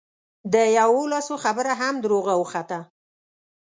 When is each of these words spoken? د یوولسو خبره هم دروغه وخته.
د 0.53 0.55
یوولسو 0.77 1.33
خبره 1.43 1.73
هم 1.81 1.95
دروغه 2.03 2.33
وخته. 2.41 2.79